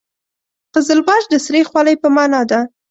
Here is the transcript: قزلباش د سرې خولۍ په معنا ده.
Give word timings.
قزلباش 0.75 1.23
د 1.29 1.33
سرې 1.45 1.61
خولۍ 1.69 1.95
په 2.03 2.07
معنا 2.15 2.41
ده. 2.49 2.59